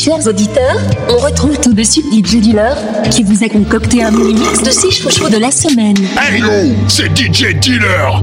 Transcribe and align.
Chers 0.00 0.28
auditeurs, 0.28 0.78
on 1.08 1.16
retrouve 1.16 1.58
tout 1.58 1.72
de 1.74 1.82
suite 1.82 2.04
DJ 2.12 2.36
Dealer 2.36 2.76
qui 3.10 3.24
vous 3.24 3.42
a 3.42 3.48
concocté 3.48 4.00
un 4.04 4.12
mini 4.12 4.34
mix 4.34 4.62
de 4.62 4.70
6 4.70 4.92
chouchous 4.92 5.28
de 5.28 5.38
la 5.38 5.50
semaine. 5.50 5.96
Hey 6.16 6.38
yo, 6.40 6.46
c'est 6.86 7.06
DJ 7.18 7.56
Dealer 7.60 8.22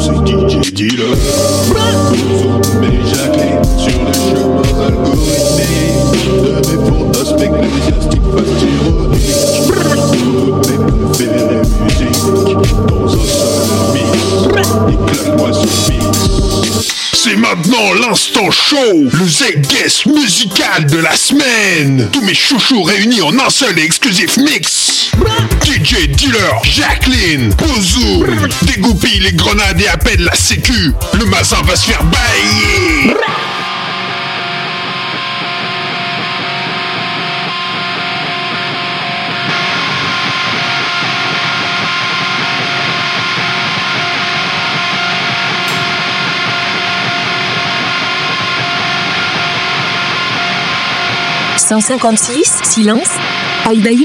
C'est 0.00 0.16
DJ 0.26 0.72
Dealer. 0.72 1.14
Mes 2.80 2.98
Jacqueline 3.08 3.64
sur 3.78 3.96
le 4.04 4.12
chemin 4.12 4.62
algorithmique 4.84 6.26
de 6.42 6.50
mes 6.56 6.78
fantasmes 6.90 7.38
ecclésiastiques 7.38 8.28
fastironiques. 8.34 9.30
Mes 10.66 10.78
préférées 11.12 11.62
musiques 11.84 12.74
dans 12.88 13.06
un 13.06 13.24
seul 13.24 13.62
mix. 13.94 14.10
Éclate-moi 14.90 15.50
ce 15.52 15.92
mix. 15.92 16.49
C'est 17.12 17.36
maintenant 17.36 17.92
l'instant 17.94 18.50
show, 18.50 18.76
le 19.12 19.28
Z-Guest 19.28 20.06
musical 20.06 20.86
de 20.86 20.98
la 20.98 21.14
semaine. 21.16 22.08
Tous 22.12 22.22
mes 22.22 22.34
chouchous 22.34 22.82
réunis 22.82 23.20
en 23.22 23.38
un 23.38 23.50
seul 23.50 23.78
et 23.78 23.82
exclusif 23.82 24.36
mix. 24.36 25.10
DJ 25.64 26.08
Dealer, 26.08 26.62
Jacqueline, 26.64 27.52
Bozoum, 27.54 28.48
dégoupille 28.62 29.20
les 29.20 29.32
grenades 29.32 29.80
et 29.80 29.88
appelle 29.88 30.22
la 30.24 30.34
sécu. 30.34 30.92
Le 31.14 31.24
mazin 31.26 31.60
va 31.62 31.76
se 31.76 31.86
faire 31.90 32.04
bailler. 32.04 33.14
«156, 51.70 52.62
silence. 52.64 53.10
Aïdaï 53.64 54.04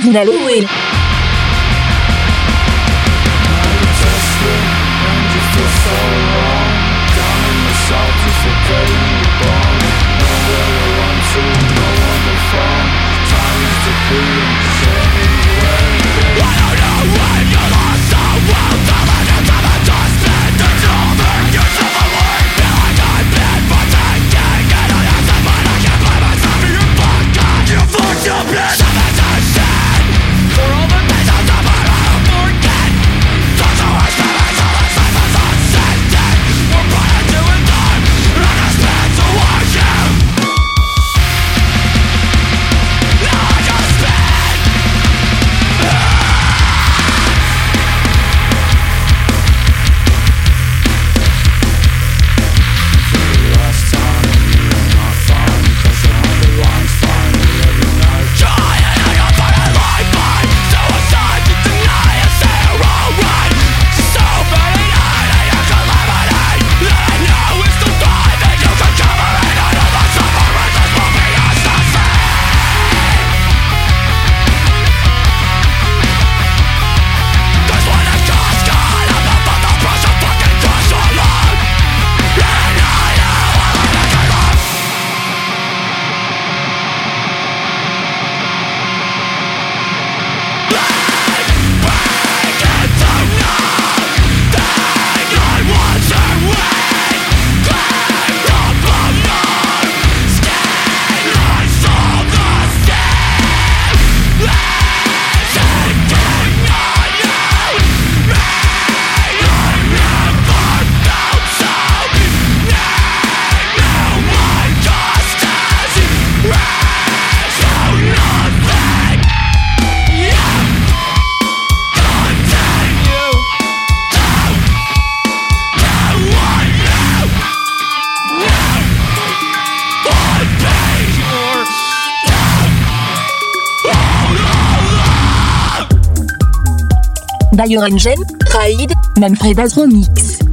Vinaloé. 137.56 137.68
Biorengen, 137.68 138.18
Raid, 138.54 138.92
Manfred 139.18 139.60
Azromix. 139.60 140.45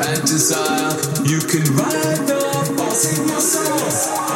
And 0.00 0.22
desire, 0.22 0.92
you 1.24 1.38
can 1.38 1.62
ride 1.76 2.26
the 2.26 2.40
force 2.76 3.18
in 3.18 3.28
your 3.28 3.40
soul. 3.40 4.31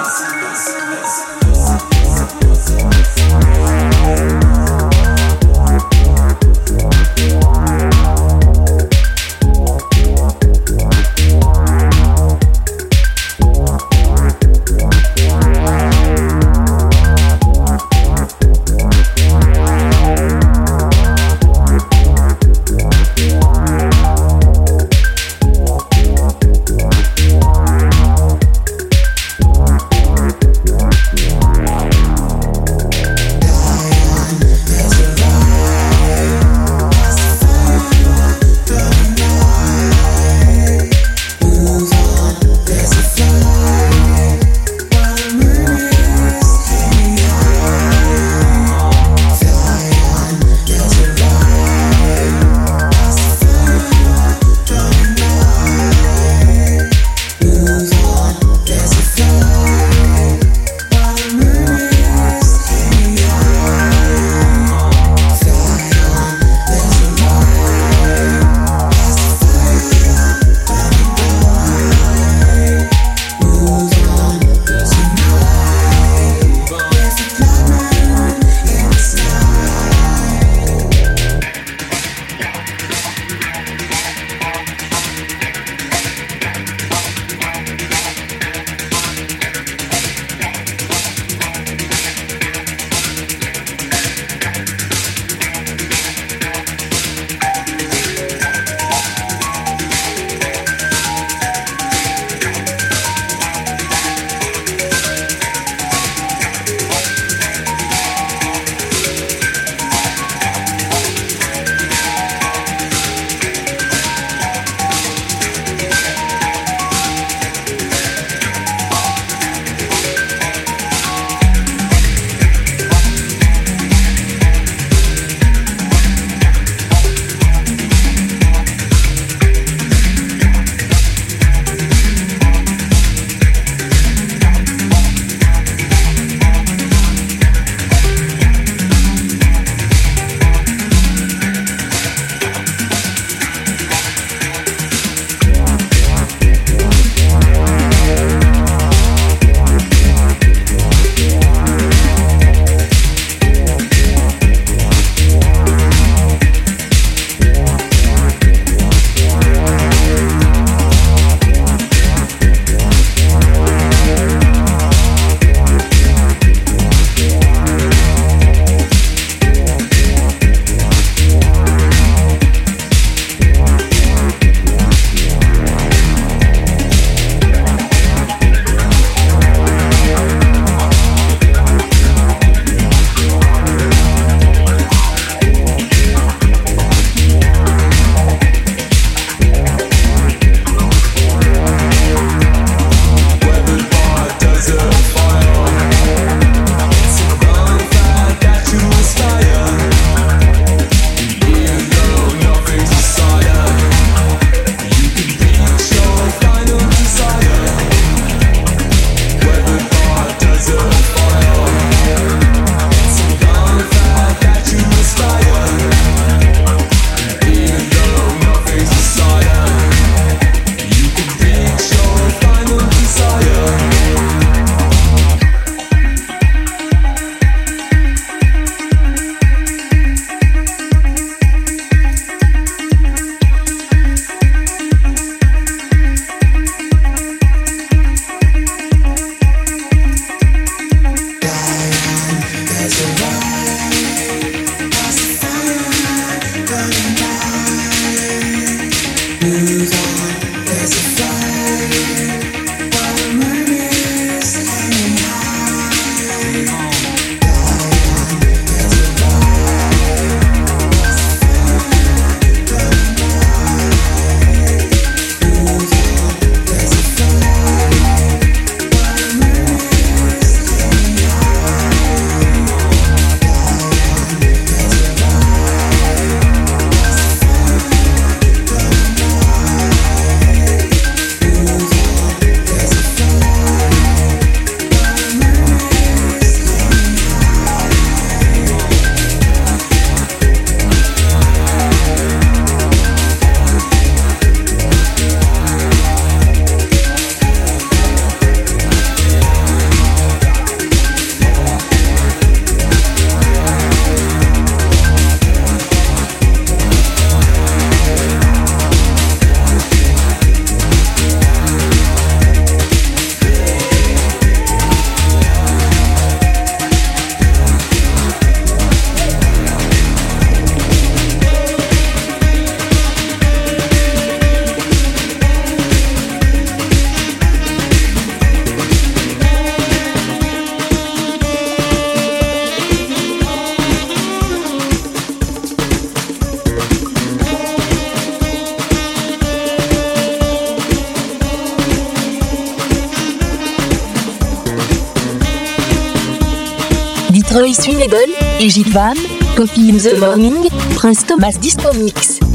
Royce 347.56 347.89
Label, 347.89 348.34
Egypt 348.60 348.91
Van, 348.91 349.17
Coffee 349.56 349.89
in 349.89 349.96
the 349.96 350.19
Morning, 350.20 350.69
Prince 350.94 351.25
Thomas 351.25 351.56
Disco 351.56 351.91
Mix. 351.94 352.45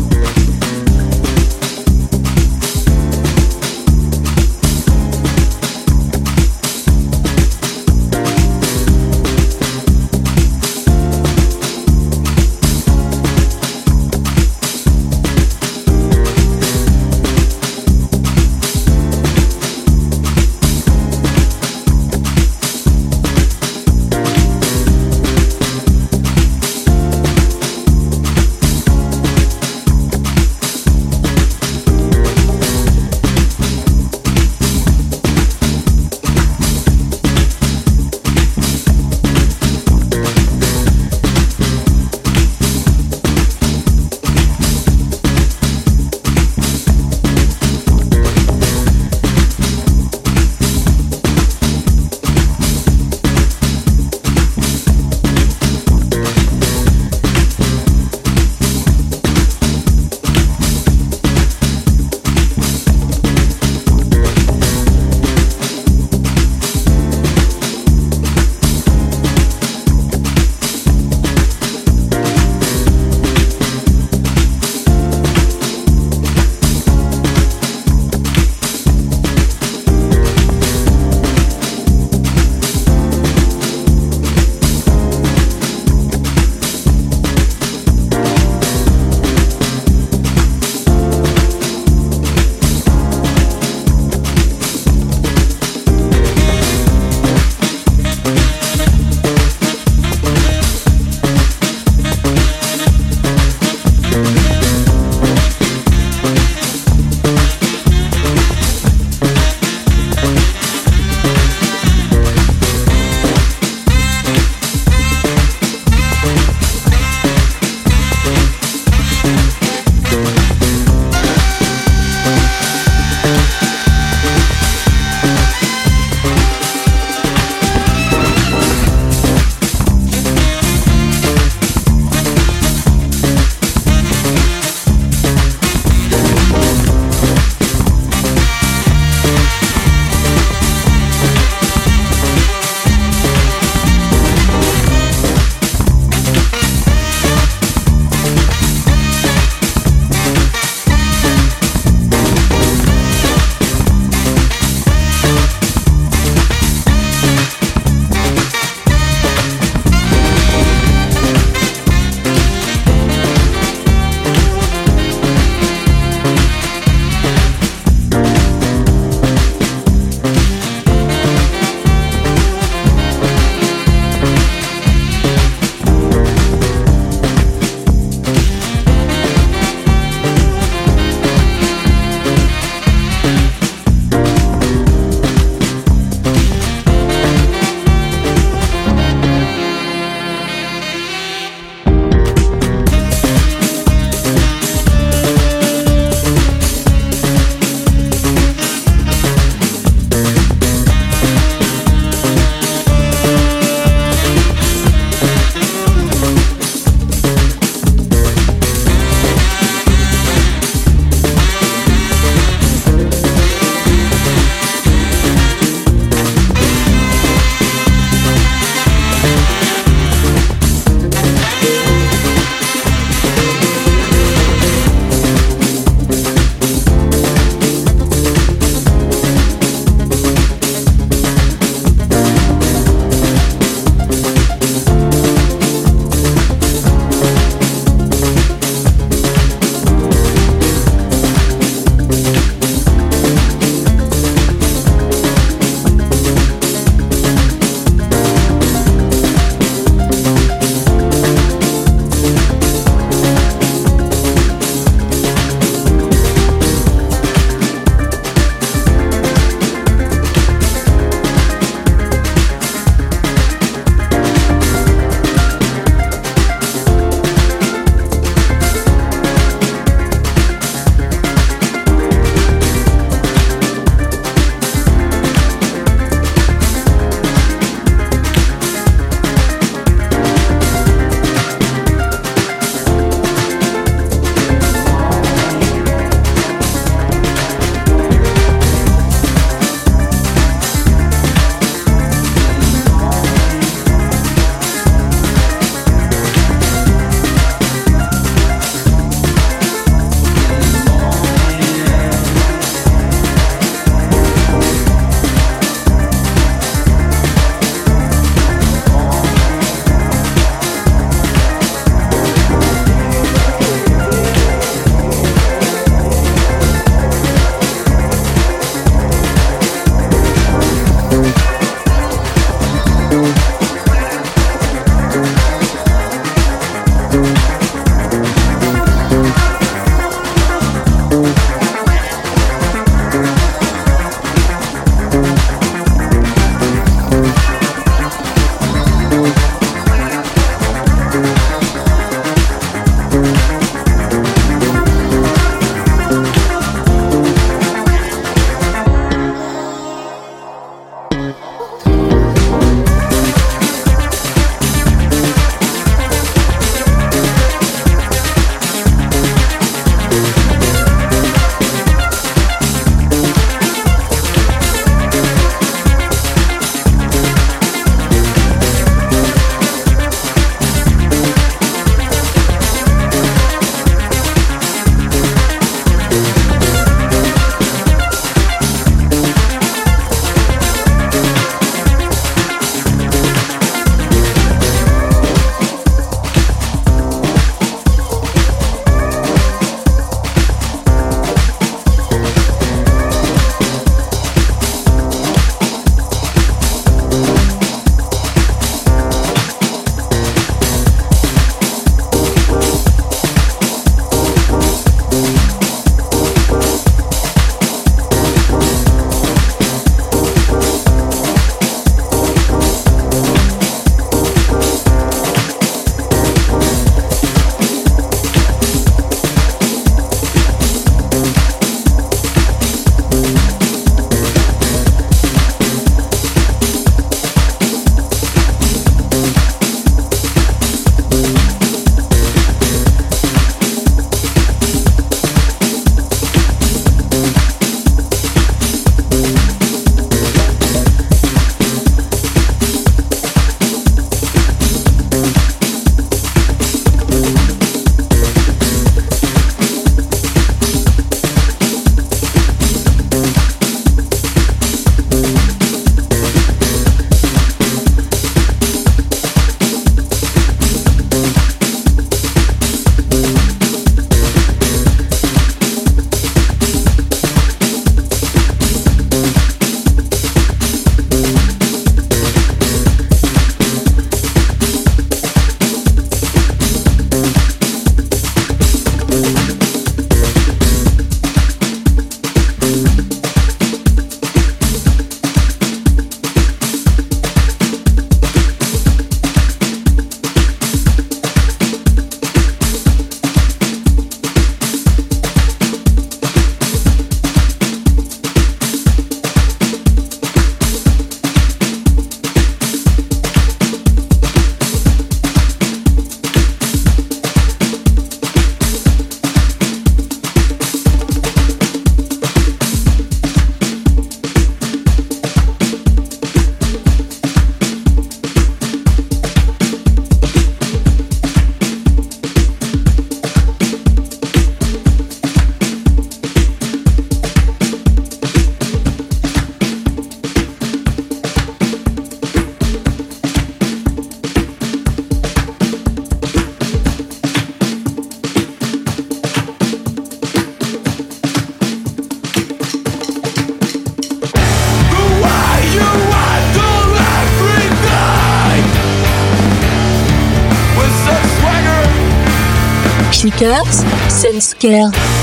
Sense 554.07 554.53
Care. 554.53 555.20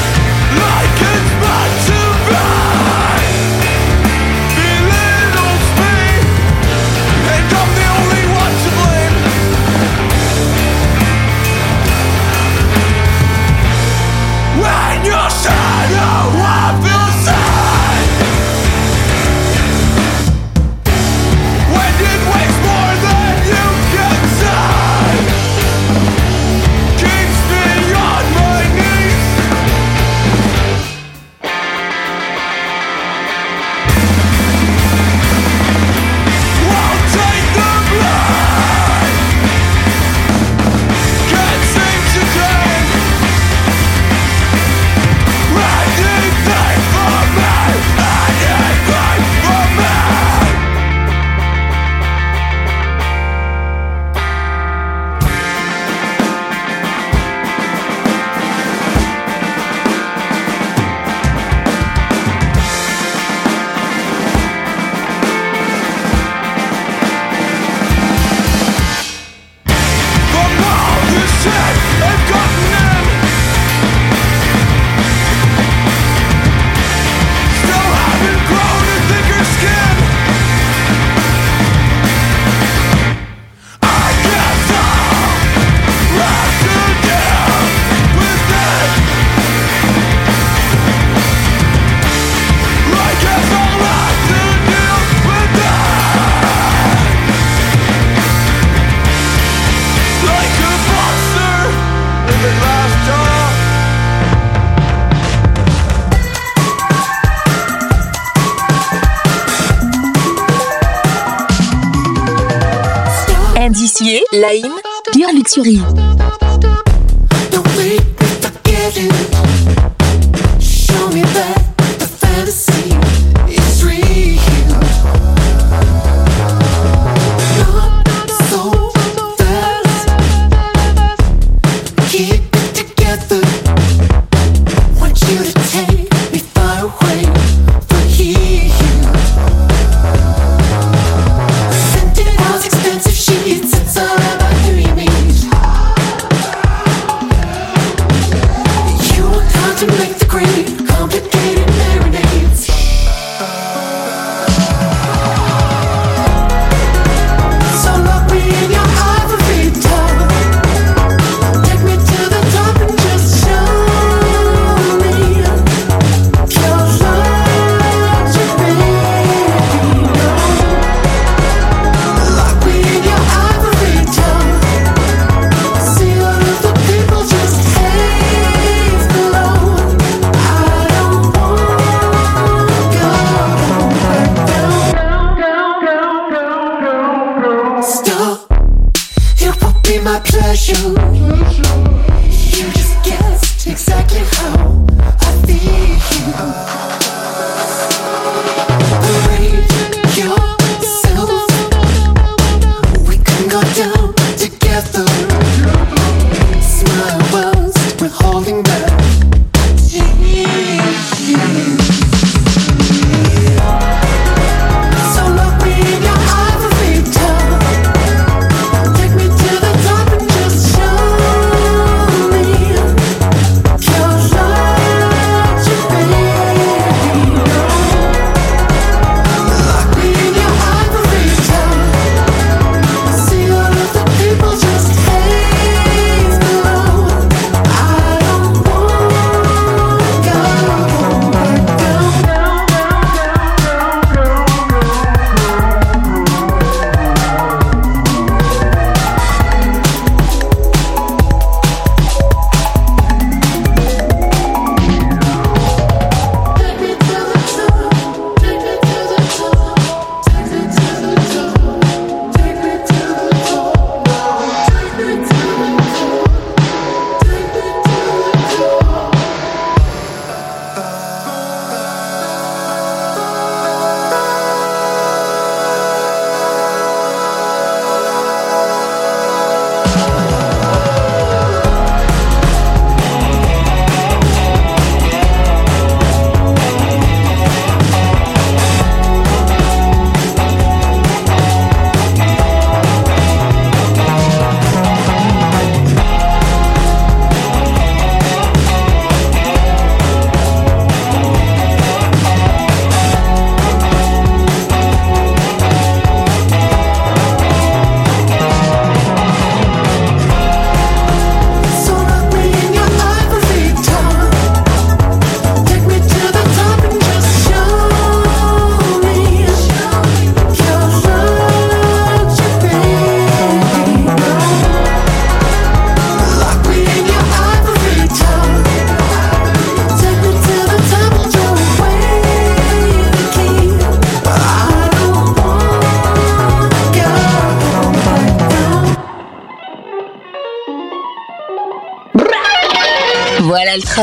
Laim, 114.41 114.81
Pure 115.13 115.33
Luxury. 115.33 116.48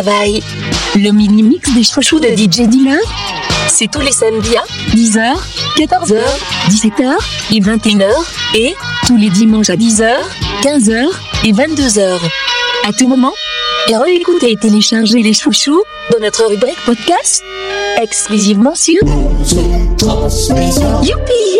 Travail. 0.02 0.42
Le 0.96 1.12
mini-mix 1.12 1.74
des 1.74 1.84
chouchous 1.84 2.20
de 2.20 2.28
DJ 2.28 2.68
Dealer, 2.68 3.00
c'est 3.70 3.90
tous 3.90 4.02
les 4.02 4.12
samedis 4.12 4.58
à 4.58 4.64
10h, 4.94 5.38
14h, 5.78 6.20
17h 6.70 7.14
et 7.54 7.62
21h, 7.62 8.10
et 8.56 8.76
tous 9.08 9.16
les 9.16 9.30
dimanches 9.30 9.70
à 9.70 9.78
10h, 9.78 10.12
15h 10.64 11.08
et 11.46 11.54
22h. 11.54 12.20
À 12.86 12.92
tout 12.92 13.08
moment, 13.08 13.32
et 13.88 13.96
réécoutez 13.96 14.52
et 14.52 14.58
téléchargez 14.58 15.22
les 15.22 15.34
chouchous 15.34 15.82
dans 16.12 16.20
notre 16.20 16.46
rubrique 16.46 16.84
podcast 16.86 17.42
exclusivement 18.02 18.76
sur 18.76 19.02
Youpi 21.04 21.55